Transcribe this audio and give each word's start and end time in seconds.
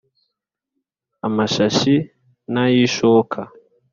amashashi 1.27 1.95
ntayishoka 2.51 3.39